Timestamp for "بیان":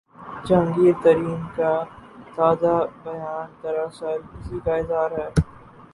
3.03-3.47